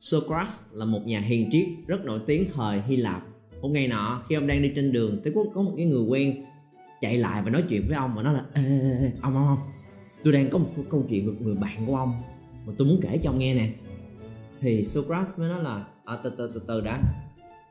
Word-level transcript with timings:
Socrates 0.00 0.74
là 0.74 0.84
một 0.84 1.06
nhà 1.06 1.20
hiền 1.20 1.48
triết 1.52 1.68
rất 1.86 2.04
nổi 2.04 2.20
tiếng 2.26 2.44
thời 2.54 2.82
Hy 2.82 2.96
Lạp. 2.96 3.22
Một 3.62 3.68
ngày 3.68 3.88
nọ 3.88 4.22
khi 4.28 4.34
ông 4.34 4.46
đang 4.46 4.62
đi 4.62 4.72
trên 4.76 4.92
đường 4.92 5.20
tới 5.24 5.32
có, 5.36 5.44
có 5.54 5.62
một 5.62 5.72
cái 5.76 5.86
người 5.86 6.02
quen 6.02 6.44
chạy 7.00 7.16
lại 7.16 7.42
và 7.42 7.50
nói 7.50 7.64
chuyện 7.68 7.84
với 7.88 7.96
ông 7.96 8.14
và 8.16 8.22
nói 8.22 8.34
là 8.34 8.44
ê, 8.54 8.62
ê, 8.62 8.90
ê 9.00 9.10
ông 9.20 9.34
ông 9.36 9.46
ông 9.46 9.58
tôi 10.24 10.32
đang 10.32 10.50
có 10.50 10.58
một 10.58 10.68
câu 10.90 11.06
chuyện 11.08 11.26
với 11.26 11.34
người 11.40 11.54
bạn 11.54 11.86
của 11.86 11.96
ông 11.96 12.22
mà 12.66 12.72
tôi 12.78 12.88
muốn 12.88 13.00
kể 13.02 13.20
cho 13.22 13.30
ông 13.30 13.38
nghe 13.38 13.54
nè. 13.54 13.70
Thì 14.60 14.84
Socrates 14.84 15.40
mới 15.40 15.48
nói 15.48 15.62
là 15.62 15.84
à, 16.04 16.18
từ 16.24 16.30
từ 16.38 16.50
từ 16.54 16.62
từ 16.68 16.80
đã. 16.80 17.00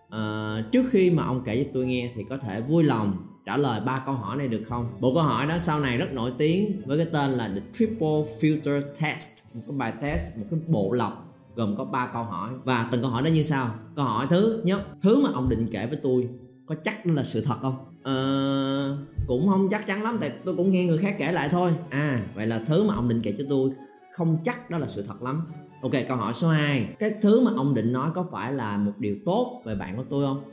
À, 0.09 0.63
trước 0.71 0.85
khi 0.91 1.09
mà 1.09 1.23
ông 1.23 1.41
kể 1.45 1.63
cho 1.63 1.69
tôi 1.73 1.85
nghe 1.85 2.11
thì 2.15 2.23
có 2.29 2.37
thể 2.37 2.61
vui 2.61 2.83
lòng 2.83 3.27
trả 3.45 3.57
lời 3.57 3.81
ba 3.85 4.03
câu 4.05 4.15
hỏi 4.15 4.37
này 4.37 4.47
được 4.47 4.63
không? 4.69 4.97
Bộ 4.99 5.13
câu 5.13 5.23
hỏi 5.23 5.47
đó 5.47 5.57
sau 5.57 5.79
này 5.79 5.97
rất 5.97 6.13
nổi 6.13 6.31
tiếng 6.37 6.81
với 6.85 6.97
cái 6.97 7.07
tên 7.13 7.31
là 7.31 7.47
the 7.47 7.61
triple 7.73 8.25
filter 8.39 8.81
test 9.01 9.55
một 9.55 9.61
cái 9.67 9.77
bài 9.77 9.93
test 10.01 10.39
một 10.39 10.45
cái 10.51 10.59
bộ 10.67 10.91
lọc 10.91 11.28
gồm 11.59 11.75
có 11.77 11.85
3 11.85 12.09
câu 12.13 12.23
hỏi. 12.23 12.49
Và 12.63 12.89
từng 12.91 13.01
câu 13.01 13.09
hỏi 13.09 13.23
đó 13.23 13.27
như 13.27 13.43
sau. 13.43 13.69
Câu 13.95 14.05
hỏi 14.05 14.27
thứ 14.29 14.61
nhất 14.63 14.81
thứ 15.01 15.23
mà 15.23 15.29
ông 15.33 15.49
định 15.49 15.67
kể 15.71 15.85
với 15.85 15.99
tôi 16.03 16.29
có 16.65 16.75
chắc 16.83 17.05
nó 17.05 17.13
là 17.13 17.23
sự 17.23 17.41
thật 17.41 17.55
không? 17.61 17.75
Ờ, 18.03 18.97
cũng 19.27 19.47
không 19.47 19.67
chắc 19.71 19.87
chắn 19.87 20.03
lắm 20.03 20.17
tại 20.21 20.31
tôi 20.45 20.55
cũng 20.55 20.71
nghe 20.71 20.85
người 20.85 20.97
khác 20.97 21.15
kể 21.19 21.31
lại 21.31 21.49
thôi. 21.51 21.71
À 21.89 22.25
vậy 22.35 22.47
là 22.47 22.61
thứ 22.67 22.83
mà 22.83 22.95
ông 22.95 23.09
định 23.09 23.21
kể 23.23 23.33
cho 23.37 23.43
tôi 23.49 23.71
không 24.13 24.37
chắc 24.45 24.69
đó 24.69 24.77
là 24.77 24.87
sự 24.87 25.01
thật 25.07 25.21
lắm. 25.21 25.41
Ok 25.81 25.91
câu 26.07 26.17
hỏi 26.17 26.33
số 26.33 26.49
2 26.49 26.95
cái 26.99 27.11
thứ 27.21 27.39
mà 27.39 27.51
ông 27.55 27.73
định 27.73 27.93
nói 27.93 28.11
có 28.15 28.25
phải 28.31 28.53
là 28.53 28.77
một 28.77 28.93
điều 28.97 29.15
tốt 29.25 29.61
về 29.65 29.75
bạn 29.75 29.97
của 29.97 30.03
tôi 30.09 30.25
không? 30.25 30.43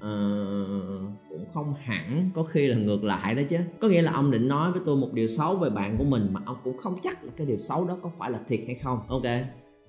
Ờ, 0.00 0.10
cũng 1.28 1.44
không 1.54 1.74
hẳn 1.84 2.30
có 2.34 2.42
khi 2.42 2.66
là 2.66 2.76
ngược 2.76 3.04
lại 3.04 3.34
đó 3.34 3.42
chứ. 3.48 3.56
Có 3.80 3.88
nghĩa 3.88 4.02
là 4.02 4.12
ông 4.12 4.30
định 4.30 4.48
nói 4.48 4.72
với 4.72 4.80
tôi 4.86 4.96
một 4.96 5.08
điều 5.12 5.28
xấu 5.28 5.56
về 5.56 5.70
bạn 5.70 5.98
của 5.98 6.04
mình 6.04 6.28
mà 6.32 6.40
ông 6.44 6.56
cũng 6.64 6.78
không 6.78 6.98
chắc 7.02 7.24
là 7.24 7.30
cái 7.36 7.46
điều 7.46 7.58
xấu 7.58 7.84
đó 7.84 7.96
có 8.02 8.10
phải 8.18 8.30
là 8.30 8.38
thiệt 8.48 8.60
hay 8.66 8.74
không. 8.74 8.98
Ok 9.08 9.24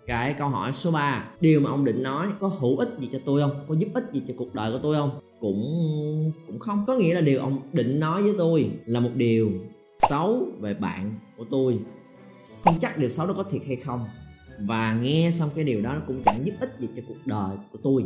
cái 0.07 0.33
câu 0.33 0.49
hỏi 0.49 0.73
số 0.73 0.91
3 0.91 1.25
Điều 1.41 1.59
mà 1.59 1.69
ông 1.69 1.85
định 1.85 2.03
nói 2.03 2.27
có 2.39 2.47
hữu 2.47 2.77
ích 2.77 2.89
gì 2.99 3.09
cho 3.11 3.19
tôi 3.25 3.41
không? 3.41 3.65
Có 3.67 3.75
giúp 3.75 3.87
ích 3.93 4.03
gì 4.13 4.23
cho 4.27 4.33
cuộc 4.37 4.55
đời 4.55 4.71
của 4.71 4.79
tôi 4.83 4.95
không? 4.95 5.09
Cũng 5.39 6.31
cũng 6.47 6.59
không. 6.59 6.83
Có 6.87 6.95
nghĩa 6.95 7.13
là 7.13 7.21
điều 7.21 7.39
ông 7.39 7.61
định 7.73 7.99
nói 7.99 8.23
với 8.23 8.33
tôi 8.37 8.71
là 8.85 8.99
một 8.99 9.09
điều 9.15 9.51
xấu 10.09 10.47
về 10.59 10.73
bạn 10.73 11.19
của 11.37 11.45
tôi. 11.51 11.79
Không 12.63 12.79
chắc 12.81 12.97
điều 12.97 13.09
xấu 13.09 13.27
đó 13.27 13.33
có 13.37 13.43
thiệt 13.43 13.61
hay 13.67 13.75
không. 13.75 14.05
Và 14.59 14.93
nghe 15.01 15.29
xong 15.31 15.49
cái 15.55 15.63
điều 15.63 15.81
đó 15.81 15.93
nó 15.93 16.01
cũng 16.07 16.21
chẳng 16.25 16.45
giúp 16.45 16.53
ích 16.59 16.75
gì 16.79 16.87
cho 16.95 17.01
cuộc 17.07 17.25
đời 17.25 17.57
của 17.71 17.79
tôi. 17.83 18.05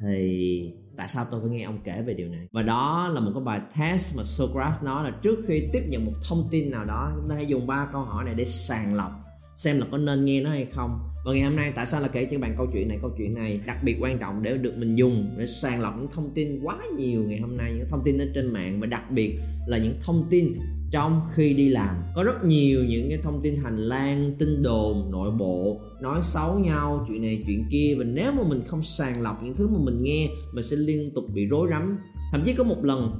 Thì 0.00 0.72
tại 0.96 1.08
sao 1.08 1.24
tôi 1.30 1.40
phải 1.40 1.50
nghe 1.50 1.62
ông 1.62 1.78
kể 1.84 2.02
về 2.06 2.14
điều 2.14 2.28
này? 2.28 2.46
Và 2.52 2.62
đó 2.62 3.10
là 3.14 3.20
một 3.20 3.30
cái 3.34 3.42
bài 3.44 3.60
test 3.78 4.16
mà 4.16 4.24
Socrates 4.24 4.84
nói 4.84 5.04
là 5.04 5.10
trước 5.22 5.38
khi 5.48 5.68
tiếp 5.72 5.82
nhận 5.88 6.04
một 6.04 6.12
thông 6.28 6.48
tin 6.50 6.70
nào 6.70 6.84
đó, 6.84 7.12
chúng 7.16 7.28
ta 7.28 7.34
hãy 7.34 7.46
dùng 7.46 7.66
ba 7.66 7.88
câu 7.92 8.02
hỏi 8.02 8.24
này 8.24 8.34
để 8.34 8.44
sàng 8.44 8.94
lọc 8.94 9.29
xem 9.64 9.78
là 9.78 9.86
có 9.90 9.98
nên 9.98 10.24
nghe 10.24 10.40
nó 10.40 10.50
hay 10.50 10.66
không. 10.74 10.98
Và 11.24 11.32
ngày 11.32 11.42
hôm 11.42 11.56
nay 11.56 11.72
tại 11.76 11.86
sao 11.86 12.00
là 12.00 12.08
kể 12.08 12.24
cho 12.24 12.30
các 12.30 12.40
bạn 12.40 12.54
câu 12.56 12.66
chuyện 12.72 12.88
này? 12.88 12.98
Câu 13.02 13.10
chuyện 13.18 13.34
này 13.34 13.60
đặc 13.66 13.76
biệt 13.84 13.96
quan 14.00 14.18
trọng 14.18 14.42
để 14.42 14.56
được 14.58 14.74
mình 14.76 14.96
dùng, 14.96 15.34
để 15.38 15.46
sàng 15.46 15.80
lọc 15.80 15.94
những 15.98 16.08
thông 16.14 16.30
tin 16.34 16.60
quá 16.62 16.76
nhiều 16.98 17.22
ngày 17.22 17.38
hôm 17.40 17.56
nay. 17.56 17.72
Những 17.76 17.86
thông 17.90 18.02
tin 18.04 18.18
ở 18.18 18.26
trên 18.34 18.52
mạng 18.52 18.80
và 18.80 18.86
đặc 18.86 19.10
biệt 19.10 19.38
là 19.66 19.78
những 19.78 19.94
thông 20.00 20.26
tin 20.30 20.52
trong 20.90 21.20
khi 21.34 21.54
đi 21.54 21.68
làm. 21.68 21.96
Có 22.14 22.22
rất 22.22 22.44
nhiều 22.44 22.84
những 22.84 23.08
cái 23.08 23.18
thông 23.22 23.40
tin 23.42 23.56
hành 23.56 23.76
lang, 23.76 24.34
tin 24.38 24.62
đồn, 24.62 25.10
nội 25.10 25.30
bộ, 25.30 25.80
nói 26.02 26.20
xấu 26.22 26.58
nhau, 26.58 27.06
chuyện 27.08 27.22
này, 27.22 27.42
chuyện 27.46 27.64
kia. 27.70 27.94
Và 27.98 28.04
nếu 28.04 28.32
mà 28.32 28.42
mình 28.48 28.62
không 28.66 28.82
sàng 28.82 29.22
lọc 29.22 29.42
những 29.42 29.54
thứ 29.56 29.68
mà 29.68 29.78
mình 29.82 30.02
nghe, 30.02 30.28
mình 30.54 30.64
sẽ 30.64 30.76
liên 30.76 31.10
tục 31.14 31.24
bị 31.34 31.46
rối 31.46 31.68
rắm. 31.70 31.98
Thậm 32.32 32.42
chí 32.44 32.52
có 32.52 32.64
một 32.64 32.84
lần, 32.84 33.10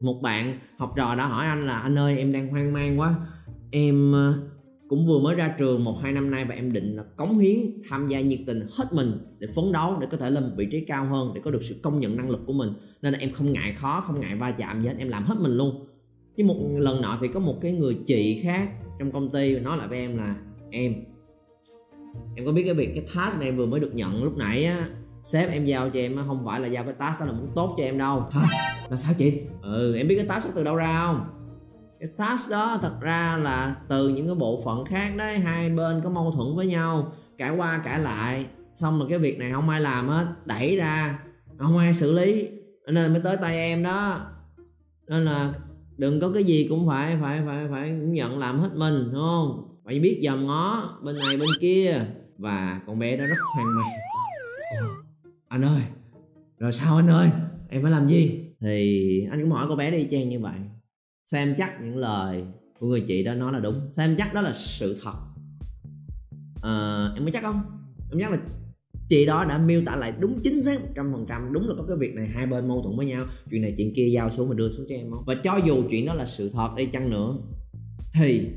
một 0.00 0.20
bạn 0.22 0.58
học 0.78 0.92
trò 0.96 1.14
đã 1.14 1.26
hỏi 1.26 1.46
anh 1.46 1.66
là, 1.66 1.78
anh 1.78 1.98
ơi, 1.98 2.18
em 2.18 2.32
đang 2.32 2.48
hoang 2.48 2.72
mang 2.72 3.00
quá. 3.00 3.14
Em 3.70 4.12
cũng 4.92 5.06
vừa 5.06 5.18
mới 5.18 5.34
ra 5.34 5.54
trường 5.58 5.84
một, 5.84 5.98
hai 6.02 6.12
năm 6.12 6.30
nay 6.30 6.44
và 6.44 6.54
em 6.54 6.72
định 6.72 6.96
là 6.96 7.02
cống 7.16 7.38
hiến, 7.38 7.58
tham 7.88 8.08
gia 8.08 8.20
nhiệt 8.20 8.38
tình 8.46 8.60
hết 8.72 8.84
mình 8.92 9.12
để 9.38 9.46
phấn 9.54 9.72
đấu, 9.72 9.96
để 10.00 10.06
có 10.10 10.16
thể 10.16 10.30
lên 10.30 10.44
một 10.44 10.50
vị 10.56 10.68
trí 10.70 10.84
cao 10.84 11.06
hơn, 11.06 11.32
để 11.34 11.40
có 11.44 11.50
được 11.50 11.62
sự 11.62 11.76
công 11.82 12.00
nhận 12.00 12.16
năng 12.16 12.30
lực 12.30 12.40
của 12.46 12.52
mình. 12.52 12.72
Nên 13.02 13.12
là 13.12 13.18
em 13.18 13.32
không 13.32 13.52
ngại 13.52 13.72
khó, 13.72 14.00
không 14.00 14.20
ngại 14.20 14.36
va 14.36 14.50
chạm 14.50 14.82
gì 14.82 14.88
hết, 14.88 14.94
em 14.98 15.08
làm 15.08 15.24
hết 15.24 15.34
mình 15.40 15.56
luôn. 15.56 15.86
Chứ 16.36 16.44
một 16.44 16.56
lần 16.78 17.02
nọ 17.02 17.18
thì 17.20 17.28
có 17.28 17.40
một 17.40 17.54
cái 17.60 17.72
người 17.72 17.98
chị 18.06 18.40
khác 18.42 18.68
trong 18.98 19.12
công 19.12 19.30
ty 19.30 19.58
nói 19.58 19.76
lại 19.78 19.88
với 19.88 19.98
em 19.98 20.16
là, 20.16 20.36
em 20.70 20.94
em 22.36 22.46
có 22.46 22.52
biết 22.52 22.62
cái 22.64 22.74
việc, 22.74 22.92
cái 22.94 23.04
task 23.14 23.40
này 23.40 23.48
em 23.48 23.56
vừa 23.56 23.66
mới 23.66 23.80
được 23.80 23.94
nhận 23.94 24.24
lúc 24.24 24.36
nãy 24.36 24.64
á, 24.64 24.88
sếp 25.26 25.50
em 25.50 25.64
giao 25.64 25.90
cho 25.90 26.00
em 26.00 26.16
không 26.26 26.42
phải 26.44 26.60
là 26.60 26.68
giao 26.68 26.84
cái 26.84 26.94
task 26.94 27.20
đó 27.20 27.26
là 27.26 27.32
muốn 27.32 27.48
tốt 27.54 27.74
cho 27.78 27.84
em 27.84 27.98
đâu. 27.98 28.20
Hả? 28.30 28.46
Là 28.90 28.96
sao 28.96 29.14
chị? 29.18 29.32
Ừ 29.62 29.94
em 29.96 30.08
biết 30.08 30.16
cái 30.16 30.26
task 30.26 30.48
đó 30.48 30.52
từ 30.56 30.64
đâu 30.64 30.76
ra 30.76 31.06
không? 31.06 31.41
Cái 32.02 32.10
task 32.16 32.50
đó 32.50 32.78
thật 32.82 33.00
ra 33.00 33.36
là 33.36 33.76
từ 33.88 34.08
những 34.08 34.26
cái 34.26 34.34
bộ 34.34 34.62
phận 34.64 34.84
khác 34.84 35.12
đấy, 35.16 35.38
hai 35.38 35.70
bên 35.70 36.00
có 36.04 36.10
mâu 36.10 36.32
thuẫn 36.32 36.56
với 36.56 36.66
nhau 36.66 37.12
cãi 37.38 37.50
qua 37.56 37.80
cãi 37.84 38.00
lại. 38.00 38.46
Xong 38.76 38.98
rồi 38.98 39.08
cái 39.10 39.18
việc 39.18 39.38
này 39.38 39.50
không 39.52 39.68
ai 39.68 39.80
làm 39.80 40.08
hết, 40.08 40.26
đẩy 40.44 40.76
ra, 40.76 41.18
không 41.58 41.78
ai 41.78 41.94
xử 41.94 42.12
lý. 42.12 42.48
Nên 42.92 43.12
mới 43.12 43.22
tới 43.24 43.36
tay 43.36 43.56
em 43.56 43.82
đó. 43.82 44.20
Nên 45.08 45.24
là 45.24 45.54
đừng 45.96 46.20
có 46.20 46.30
cái 46.34 46.44
gì 46.44 46.66
cũng 46.68 46.86
phải 46.86 47.16
phải 47.20 47.40
phải 47.46 47.66
phải 47.70 47.88
cũng 47.88 48.12
nhận 48.12 48.38
làm 48.38 48.58
hết 48.58 48.70
mình, 48.74 49.04
đúng 49.12 49.22
không? 49.22 49.78
Phải 49.84 50.00
biết 50.00 50.20
dòm 50.24 50.46
ngó 50.46 50.98
bên 51.02 51.16
này 51.18 51.36
bên 51.36 51.48
kia. 51.60 52.04
Và 52.38 52.80
con 52.86 52.98
bé 52.98 53.16
đó 53.16 53.26
rất 53.26 53.36
hoang 53.54 53.76
mang. 53.76 53.92
Anh 55.48 55.64
ơi, 55.64 55.82
rồi 56.58 56.72
sao 56.72 56.96
anh 56.96 57.10
ơi? 57.10 57.28
Em 57.70 57.82
phải 57.82 57.90
làm 57.90 58.08
gì? 58.08 58.48
Thì 58.60 59.26
anh 59.30 59.40
cũng 59.40 59.50
hỏi 59.50 59.66
cô 59.68 59.76
bé 59.76 59.90
đi 59.90 60.04
chen 60.10 60.28
như 60.28 60.40
vậy 60.40 60.54
xem 61.26 61.54
chắc 61.58 61.82
những 61.82 61.96
lời 61.96 62.44
của 62.78 62.86
người 62.86 63.00
chị 63.00 63.24
đó 63.24 63.34
nói 63.34 63.52
là 63.52 63.60
đúng. 63.60 63.74
Xem 63.96 64.14
chắc 64.18 64.34
đó 64.34 64.40
là 64.40 64.52
sự 64.54 65.00
thật. 65.02 65.14
À, 66.62 67.06
em 67.16 67.24
có 67.24 67.30
chắc 67.32 67.42
không? 67.42 67.60
Em 68.10 68.20
chắc 68.20 68.30
là 68.30 68.38
chị 69.08 69.26
đó 69.26 69.44
đã 69.48 69.58
miêu 69.58 69.82
tả 69.86 69.96
lại 69.96 70.12
đúng 70.20 70.38
chính 70.44 70.62
xác 70.62 70.80
một 70.80 70.88
trăm 70.94 71.12
phần 71.12 71.26
trăm. 71.28 71.52
Đúng 71.52 71.68
là 71.68 71.74
có 71.78 71.84
cái 71.88 71.96
việc 71.96 72.14
này 72.14 72.26
hai 72.26 72.46
bên 72.46 72.68
mâu 72.68 72.82
thuẫn 72.82 72.96
với 72.96 73.06
nhau. 73.06 73.24
Chuyện 73.50 73.62
này 73.62 73.74
chuyện 73.76 73.92
kia 73.96 74.08
giao 74.12 74.30
xuống 74.30 74.48
mà 74.48 74.54
đưa 74.54 74.68
xuống 74.68 74.86
cho 74.88 74.94
em 74.94 75.10
không? 75.10 75.24
Và 75.26 75.34
cho 75.34 75.60
dù 75.66 75.82
chuyện 75.90 76.06
đó 76.06 76.14
là 76.14 76.26
sự 76.26 76.50
thật 76.50 76.68
đi 76.76 76.86
chăng 76.86 77.10
nữa 77.10 77.36
thì 78.14 78.48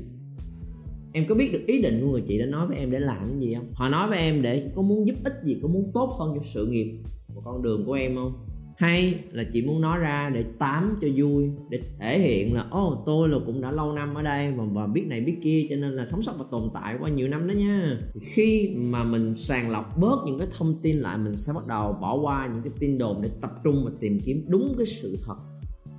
em 1.12 1.26
có 1.28 1.34
biết 1.34 1.52
được 1.52 1.62
ý 1.66 1.82
định 1.82 2.00
của 2.00 2.10
người 2.10 2.22
chị 2.26 2.38
đã 2.38 2.46
nói 2.46 2.66
với 2.66 2.76
em 2.76 2.90
để 2.90 2.98
làm 2.98 3.26
cái 3.26 3.40
gì 3.40 3.54
không? 3.54 3.72
Họ 3.72 3.88
nói 3.88 4.08
với 4.08 4.18
em 4.18 4.42
để 4.42 4.70
có 4.76 4.82
muốn 4.82 5.06
giúp 5.06 5.14
ích 5.24 5.34
gì 5.44 5.58
có 5.62 5.68
muốn 5.68 5.90
tốt 5.94 6.16
hơn 6.18 6.32
cho 6.36 6.42
sự 6.44 6.66
nghiệp 6.66 7.02
của 7.34 7.40
con 7.44 7.62
đường 7.62 7.86
của 7.86 7.92
em 7.92 8.14
không? 8.14 8.46
Hay 8.76 9.24
là 9.32 9.44
chị 9.52 9.66
muốn 9.66 9.80
nói 9.80 9.98
ra 9.98 10.30
để 10.34 10.44
tám 10.58 10.98
cho 11.00 11.08
vui 11.16 11.50
để 11.70 11.80
thể 11.98 12.18
hiện 12.18 12.54
là 12.54 12.64
ô 12.70 12.88
oh, 12.88 13.02
tôi 13.06 13.28
là 13.28 13.38
cũng 13.46 13.60
đã 13.60 13.70
lâu 13.70 13.92
năm 13.92 14.14
ở 14.14 14.22
đây 14.22 14.52
và, 14.52 14.64
và 14.72 14.86
biết 14.86 15.06
này 15.06 15.20
biết 15.20 15.36
kia 15.42 15.66
cho 15.70 15.76
nên 15.76 15.92
là 15.92 16.06
sống 16.06 16.22
sót 16.22 16.32
và 16.38 16.44
tồn 16.50 16.70
tại 16.74 16.96
qua 17.00 17.10
nhiều 17.10 17.28
năm 17.28 17.48
đó 17.48 17.52
nha. 17.52 17.98
Khi 18.20 18.72
mà 18.76 19.04
mình 19.04 19.34
sàng 19.34 19.70
lọc 19.70 19.98
bớt 19.98 20.16
những 20.26 20.38
cái 20.38 20.48
thông 20.58 20.82
tin 20.82 20.96
lại 20.96 21.18
mình 21.18 21.36
sẽ 21.36 21.52
bắt 21.56 21.66
đầu 21.66 21.92
bỏ 21.92 22.14
qua 22.14 22.48
những 22.52 22.62
cái 22.62 22.72
tin 22.80 22.98
đồn 22.98 23.22
để 23.22 23.30
tập 23.40 23.50
trung 23.64 23.84
và 23.84 23.90
tìm 24.00 24.20
kiếm 24.24 24.44
đúng 24.48 24.74
cái 24.76 24.86
sự 24.86 25.18
thật. 25.26 25.36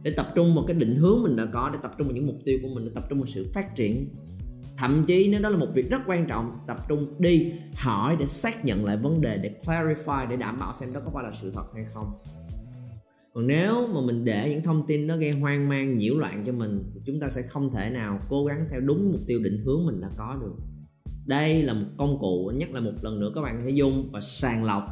Để 0.04 0.14
tập 0.18 0.26
trung 0.36 0.56
vào 0.56 0.66
cái 0.68 0.76
định 0.76 0.96
hướng 0.96 1.24
mình 1.24 1.36
đã 1.36 1.46
có 1.54 1.70
để 1.74 1.80
tập 1.84 1.92
trung 1.98 2.08
vào 2.08 2.16
những 2.16 2.28
mục 2.28 2.38
tiêu 2.46 2.60
của 2.62 2.70
mình 2.76 2.86
để 2.86 2.92
tập 2.96 3.04
trung 3.10 3.20
vào 3.20 3.28
sự 3.34 3.52
phát 3.54 3.76
triển. 3.76 4.10
Thậm 4.78 5.04
chí 5.08 5.28
nếu 5.32 5.42
đó 5.42 5.50
là 5.50 5.58
một 5.58 5.68
việc 5.74 5.90
rất 5.90 6.02
quan 6.08 6.28
trọng 6.28 6.60
tập 6.68 6.78
trung 6.90 7.22
đi 7.22 7.52
hỏi 7.76 8.16
để 8.20 8.26
xác 8.26 8.66
nhận 8.66 8.86
lại 8.86 8.98
vấn 8.98 9.22
đề 9.22 9.38
để 9.38 9.56
clarify 9.66 10.30
để 10.30 10.36
đảm 10.36 10.60
bảo 10.60 10.74
xem 10.74 10.94
đó 10.94 11.00
có 11.06 11.12
phải 11.14 11.24
là 11.24 11.32
sự 11.42 11.52
thật 11.52 11.66
hay 11.76 11.86
không 11.94 12.14
còn 13.38 13.48
nếu 13.48 13.88
mà 13.88 14.02
mình 14.02 14.26
để 14.26 14.50
những 14.50 14.64
thông 14.64 14.88
tin 14.88 15.08
nó 15.08 15.18
gây 15.18 15.32
hoang 15.32 15.70
mang 15.70 15.98
nhiễu 15.98 16.18
loạn 16.18 16.44
cho 16.46 16.52
mình 16.52 16.84
chúng 17.06 17.20
ta 17.20 17.30
sẽ 17.30 17.42
không 17.42 17.70
thể 17.74 17.90
nào 17.90 18.20
cố 18.30 18.46
gắng 18.46 18.66
theo 18.70 18.80
đúng 18.80 19.12
mục 19.12 19.22
tiêu 19.28 19.40
định 19.44 19.64
hướng 19.66 19.86
mình 19.86 20.02
đã 20.02 20.10
có 20.18 20.38
được. 20.42 20.56
Đây 21.26 21.64
là 21.64 21.74
một 21.74 21.86
công 21.98 22.20
cụ 22.20 22.52
nhắc 22.56 22.74
lại 22.74 22.82
một 22.82 22.92
lần 23.02 23.20
nữa 23.20 23.32
các 23.36 23.42
bạn 23.42 23.62
hãy 23.64 23.76
dùng 23.76 24.10
và 24.12 24.22
sàng 24.22 24.64
lọc 24.64 24.84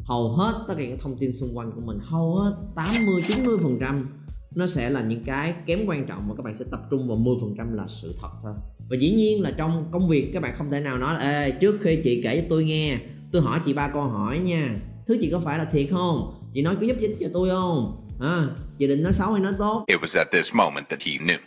hầu 0.00 0.28
hết 0.28 0.64
tất 0.68 0.74
cả 0.78 0.84
những 0.84 0.98
thông 0.98 1.16
tin 1.18 1.32
xung 1.32 1.56
quanh 1.56 1.72
của 1.74 1.80
mình 1.80 1.98
hầu 2.02 2.34
hết 2.34 2.56
80 2.76 3.22
90 3.28 3.56
phần 3.62 3.78
trăm 3.80 4.08
nó 4.54 4.66
sẽ 4.66 4.90
là 4.90 5.02
những 5.02 5.24
cái 5.24 5.54
kém 5.66 5.86
quan 5.86 6.06
trọng 6.06 6.28
mà 6.28 6.34
các 6.34 6.42
bạn 6.42 6.54
sẽ 6.54 6.64
tập 6.70 6.80
trung 6.90 7.08
vào 7.08 7.16
10 7.16 7.34
phần 7.40 7.54
trăm 7.58 7.74
là 7.74 7.86
sự 7.88 8.14
thật 8.20 8.30
thôi. 8.42 8.52
Và 8.90 8.96
dĩ 9.00 9.10
nhiên 9.10 9.42
là 9.42 9.50
trong 9.56 9.88
công 9.92 10.08
việc 10.08 10.30
các 10.34 10.42
bạn 10.42 10.54
không 10.56 10.70
thể 10.70 10.80
nào 10.80 10.98
nói 10.98 11.14
là 11.14 11.20
Ê, 11.20 11.50
trước 11.50 11.78
khi 11.80 12.00
chị 12.04 12.20
kể 12.24 12.40
cho 12.40 12.46
tôi 12.50 12.64
nghe 12.64 12.98
tôi 13.32 13.42
hỏi 13.42 13.60
chị 13.64 13.72
ba 13.72 13.90
câu 13.92 14.02
hỏi 14.02 14.38
nha. 14.38 14.80
Thứ 15.06 15.18
chị 15.20 15.30
có 15.30 15.40
phải 15.40 15.58
là 15.58 15.64
thiệt 15.64 15.86
không? 15.90 16.41
Chị 16.54 16.62
nói 16.62 16.76
có 16.76 16.86
giúp 16.86 16.96
ích 17.00 17.16
cho 17.20 17.28
tôi 17.32 17.48
không? 17.48 18.08
À, 18.20 18.46
chị 18.78 18.86
định 18.86 19.02
nói 19.02 19.12
xấu 19.12 19.32
hay 19.32 19.42
nói 19.42 19.52
tốt? 19.58 19.84
It 19.86 20.00
was 20.00 20.18
at 20.18 20.28
this 20.32 20.54
moment 20.54 20.88
that 20.88 21.00
he 21.00 21.12
knew 21.12 21.38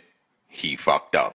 he 0.48 0.68
fucked 0.84 1.26
up. 1.26 1.32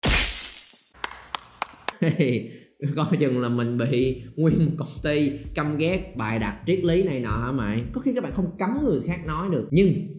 coi 2.96 3.18
chừng 3.20 3.42
là 3.42 3.50
mình 3.50 3.78
bị 3.78 4.24
nguyên 4.36 4.66
một 4.66 4.72
công 4.78 4.88
ty 5.04 5.32
căm 5.56 5.78
ghét 5.78 6.14
bài 6.16 6.40
đặt 6.40 6.58
triết 6.68 6.84
lý 6.84 7.04
này 7.04 7.20
nọ 7.20 7.30
hả 7.30 7.52
mày? 7.52 7.84
Có 7.94 8.02
khi 8.02 8.14
các 8.16 8.24
bạn 8.24 8.32
không 8.32 8.58
cấm 8.60 8.86
người 8.86 9.02
khác 9.08 9.20
nói 9.26 9.48
được. 9.52 9.68
Nhưng 9.72 10.18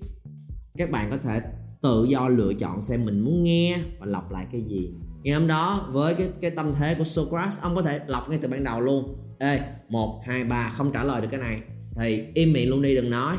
các 0.78 0.90
bạn 0.90 1.10
có 1.10 1.16
thể 1.16 1.40
tự 1.82 2.04
do 2.08 2.28
lựa 2.28 2.52
chọn 2.54 2.82
xem 2.82 3.04
mình 3.04 3.20
muốn 3.20 3.42
nghe 3.42 3.78
và 3.98 4.06
lọc 4.06 4.32
lại 4.32 4.46
cái 4.52 4.60
gì. 4.60 4.90
Ngày 5.22 5.34
hôm 5.34 5.46
đó 5.46 5.88
với 5.92 6.14
cái 6.14 6.28
cái 6.40 6.50
tâm 6.50 6.72
thế 6.78 6.94
của 6.94 7.04
Socrates 7.04 7.62
ông 7.62 7.74
có 7.74 7.82
thể 7.82 8.00
lọc 8.06 8.30
ngay 8.30 8.38
từ 8.42 8.48
ban 8.48 8.64
đầu 8.64 8.80
luôn. 8.80 9.16
Ê 9.38 9.60
một 9.88 10.22
hai 10.26 10.44
ba 10.44 10.72
không 10.76 10.92
trả 10.92 11.04
lời 11.04 11.20
được 11.20 11.28
cái 11.30 11.40
này 11.40 11.60
thì 11.96 12.24
im 12.34 12.52
miệng 12.52 12.70
luôn 12.70 12.82
đi, 12.82 12.94
đừng 12.94 13.10
nói. 13.10 13.36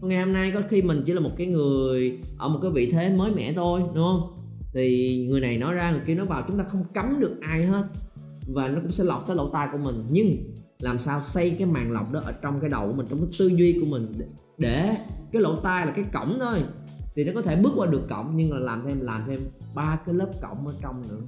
Ngày 0.00 0.24
hôm 0.24 0.32
nay 0.32 0.50
có 0.54 0.62
khi 0.68 0.82
mình 0.82 1.02
chỉ 1.06 1.12
là 1.12 1.20
một 1.20 1.30
cái 1.36 1.46
người 1.46 2.18
ở 2.38 2.48
một 2.48 2.58
cái 2.62 2.70
vị 2.70 2.90
thế 2.90 3.16
mới 3.16 3.30
mẻ 3.30 3.52
thôi, 3.52 3.80
đúng 3.94 4.04
không? 4.04 4.30
Thì 4.72 5.26
người 5.30 5.40
này 5.40 5.58
nói 5.58 5.74
ra, 5.74 5.90
người 5.90 6.00
kia 6.06 6.14
nói 6.14 6.26
vào, 6.26 6.44
chúng 6.48 6.58
ta 6.58 6.64
không 6.64 6.84
cấm 6.94 7.20
được 7.20 7.36
ai 7.40 7.64
hết. 7.66 7.84
Và 8.46 8.68
nó 8.68 8.80
cũng 8.80 8.92
sẽ 8.92 9.04
lọt 9.04 9.22
tới 9.26 9.36
lỗ 9.36 9.48
tai 9.48 9.68
của 9.72 9.78
mình. 9.78 10.06
Nhưng 10.10 10.36
làm 10.78 10.98
sao 10.98 11.20
xây 11.20 11.56
cái 11.58 11.68
màn 11.68 11.92
lọc 11.92 12.12
đó 12.12 12.20
ở 12.24 12.32
trong 12.32 12.60
cái 12.60 12.70
đầu 12.70 12.86
của 12.86 12.92
mình, 12.92 13.06
trong 13.10 13.18
cái 13.20 13.28
tư 13.38 13.46
duy 13.46 13.78
của 13.80 13.86
mình 13.86 14.12
để 14.58 14.96
cái 15.32 15.42
lỗ 15.42 15.56
tai 15.56 15.86
là 15.86 15.92
cái 15.92 16.04
cổng 16.12 16.38
thôi. 16.40 16.58
Thì 17.14 17.24
nó 17.24 17.32
có 17.34 17.42
thể 17.42 17.56
bước 17.56 17.72
qua 17.76 17.86
được 17.86 18.02
cổng, 18.08 18.36
nhưng 18.36 18.52
là 18.52 18.58
làm 18.58 18.82
thêm 18.86 19.00
làm 19.00 19.24
thêm 19.26 19.40
ba 19.74 19.98
cái 20.06 20.14
lớp 20.14 20.28
cổng 20.42 20.66
ở 20.66 20.74
trong 20.82 21.02
nữa 21.10 21.20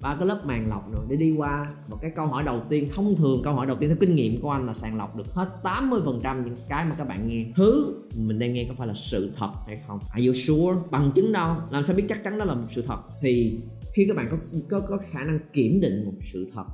ba 0.00 0.16
cái 0.18 0.26
lớp 0.26 0.46
màng 0.46 0.68
lọc 0.68 0.90
nữa 0.92 1.02
để 1.08 1.16
đi 1.16 1.32
qua. 1.32 1.74
Một 1.88 1.98
cái 2.02 2.10
câu 2.16 2.26
hỏi 2.26 2.42
đầu 2.46 2.60
tiên, 2.68 2.88
thông 2.94 3.16
thường 3.16 3.40
câu 3.44 3.54
hỏi 3.54 3.66
đầu 3.66 3.76
tiên 3.80 3.88
theo 3.88 3.96
kinh 4.00 4.14
nghiệm 4.14 4.40
của 4.40 4.50
anh 4.50 4.66
là 4.66 4.74
sàng 4.74 4.96
lọc 4.96 5.16
được 5.16 5.34
hết 5.34 5.48
80% 5.62 6.44
những 6.44 6.56
cái 6.68 6.84
mà 6.84 6.94
các 6.98 7.08
bạn 7.08 7.28
nghe. 7.28 7.46
Thứ 7.56 7.94
mình 8.16 8.38
đang 8.38 8.52
nghe 8.52 8.66
có 8.68 8.74
phải 8.78 8.88
là 8.88 8.94
sự 8.94 9.30
thật 9.36 9.50
hay 9.66 9.80
không? 9.86 9.98
Are 10.10 10.26
you 10.26 10.32
sure? 10.32 10.80
Bằng 10.90 11.12
chứng 11.14 11.32
đâu? 11.32 11.56
Làm 11.70 11.82
sao 11.82 11.96
biết 11.96 12.04
chắc 12.08 12.24
chắn 12.24 12.38
đó 12.38 12.44
là 12.44 12.54
một 12.54 12.66
sự 12.70 12.82
thật? 12.82 12.98
Thì 13.20 13.58
khi 13.94 14.04
các 14.08 14.16
bạn 14.16 14.28
có 14.30 14.36
có 14.68 14.80
có 14.80 14.98
khả 15.10 15.24
năng 15.24 15.38
kiểm 15.52 15.80
định 15.80 16.04
một 16.04 16.12
sự 16.32 16.50
thật 16.54 16.64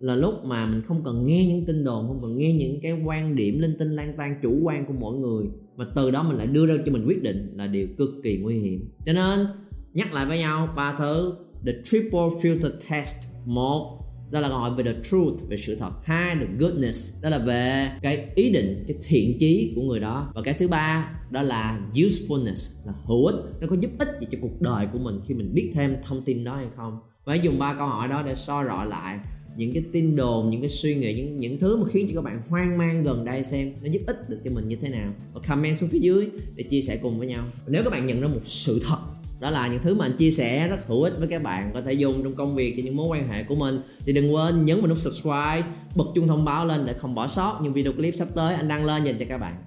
là 0.00 0.14
lúc 0.14 0.44
mà 0.44 0.66
mình 0.66 0.82
không 0.82 1.04
cần 1.04 1.26
nghe 1.26 1.46
những 1.46 1.66
tin 1.66 1.84
đồn, 1.84 2.08
không 2.08 2.18
cần 2.22 2.38
nghe 2.38 2.52
những 2.52 2.80
cái 2.82 3.02
quan 3.04 3.36
điểm 3.36 3.58
linh 3.58 3.76
tinh 3.78 3.90
lan 3.90 4.14
tan 4.16 4.34
chủ 4.42 4.60
quan 4.62 4.86
của 4.86 4.94
mỗi 4.98 5.16
người, 5.16 5.46
mà 5.76 5.86
từ 5.94 6.10
đó 6.10 6.24
mình 6.28 6.36
lại 6.36 6.46
đưa 6.46 6.66
ra 6.66 6.74
cho 6.86 6.92
mình 6.92 7.06
quyết 7.06 7.22
định 7.22 7.52
là 7.56 7.66
điều 7.66 7.88
cực 7.98 8.10
kỳ 8.24 8.38
nguy 8.38 8.58
hiểm. 8.58 8.90
Cho 9.06 9.12
nên, 9.12 9.46
nhắc 9.94 10.14
lại 10.14 10.26
với 10.26 10.38
nhau 10.38 10.68
ba 10.76 10.94
thứ 10.98 11.34
the 11.66 11.72
triple 11.84 12.28
filter 12.42 12.70
test 12.90 13.16
một. 13.44 14.02
Đó 14.30 14.40
là 14.40 14.48
câu 14.48 14.58
hỏi 14.58 14.70
về 14.76 14.92
the 14.92 15.00
truth, 15.10 15.48
về 15.48 15.56
sự 15.56 15.76
thật. 15.76 15.90
Hai, 16.04 16.34
the 16.34 16.46
goodness. 16.58 17.22
Đó 17.22 17.28
là 17.28 17.38
về 17.38 17.88
cái 18.02 18.28
ý 18.34 18.50
định, 18.50 18.84
cái 18.88 18.96
thiện 19.02 19.36
chí 19.38 19.72
của 19.76 19.82
người 19.82 20.00
đó. 20.00 20.32
Và 20.34 20.42
cái 20.42 20.54
thứ 20.58 20.68
ba, 20.68 21.10
đó 21.30 21.42
là 21.42 21.80
usefulness, 21.94 22.86
là 22.86 22.92
hữu 23.04 23.26
ích. 23.26 23.36
Nó 23.60 23.66
có 23.70 23.76
giúp 23.80 23.90
ích 23.98 24.08
gì 24.20 24.26
cho 24.32 24.38
cuộc 24.42 24.60
đời 24.60 24.86
của 24.92 24.98
mình 24.98 25.20
khi 25.26 25.34
mình 25.34 25.54
biết 25.54 25.70
thêm 25.74 25.96
thông 26.02 26.24
tin 26.24 26.44
đó 26.44 26.56
hay 26.56 26.66
không? 26.76 26.98
Và 27.24 27.32
hãy 27.32 27.40
dùng 27.44 27.58
ba 27.58 27.74
câu 27.74 27.88
hỏi 27.88 28.08
đó 28.08 28.22
để 28.26 28.34
so 28.34 28.62
rõ 28.62 28.84
lại 28.84 29.18
những 29.56 29.72
cái 29.72 29.84
tin 29.92 30.16
đồn, 30.16 30.50
những 30.50 30.60
cái 30.60 30.70
suy 30.70 30.94
nghĩ, 30.94 31.14
những 31.14 31.40
những 31.40 31.58
thứ 31.58 31.76
mà 31.76 31.88
khiến 31.92 32.06
cho 32.08 32.14
các 32.14 32.24
bạn 32.24 32.42
hoang 32.48 32.78
mang 32.78 33.04
gần 33.04 33.24
đây 33.24 33.42
xem 33.42 33.72
nó 33.82 33.90
giúp 33.90 34.00
ích 34.06 34.28
được 34.28 34.38
cho 34.44 34.50
mình 34.50 34.68
như 34.68 34.76
thế 34.76 34.88
nào. 34.88 35.14
Và 35.34 35.40
comment 35.48 35.76
xuống 35.76 35.88
phía 35.88 35.98
dưới 35.98 36.28
để 36.54 36.64
chia 36.70 36.80
sẻ 36.80 36.98
cùng 37.02 37.18
với 37.18 37.28
nhau. 37.28 37.48
Nếu 37.66 37.84
các 37.84 37.90
bạn 37.90 38.06
nhận 38.06 38.20
ra 38.20 38.28
một 38.28 38.40
sự 38.44 38.80
thật 38.88 38.98
đó 39.38 39.50
là 39.50 39.68
những 39.68 39.82
thứ 39.82 39.94
mà 39.94 40.04
anh 40.04 40.16
chia 40.16 40.30
sẻ 40.30 40.68
rất 40.68 40.86
hữu 40.86 41.02
ích 41.02 41.14
với 41.18 41.28
các 41.28 41.42
bạn 41.42 41.70
có 41.74 41.82
thể 41.82 41.92
dùng 41.92 42.22
trong 42.22 42.34
công 42.34 42.54
việc 42.54 42.74
và 42.76 42.82
những 42.82 42.96
mối 42.96 43.08
quan 43.08 43.28
hệ 43.28 43.44
của 43.44 43.54
mình. 43.54 43.80
Thì 44.06 44.12
đừng 44.12 44.34
quên 44.34 44.64
nhấn 44.64 44.80
vào 44.80 44.88
nút 44.88 44.98
subscribe, 44.98 45.62
bật 45.94 46.04
chuông 46.14 46.28
thông 46.28 46.44
báo 46.44 46.66
lên 46.66 46.86
để 46.86 46.92
không 46.92 47.14
bỏ 47.14 47.26
sót 47.26 47.58
những 47.62 47.72
video 47.72 47.92
clip 47.92 48.16
sắp 48.16 48.28
tới 48.34 48.54
anh 48.54 48.68
đăng 48.68 48.84
lên 48.84 49.04
dành 49.04 49.16
cho 49.18 49.24
các 49.28 49.38
bạn. 49.38 49.66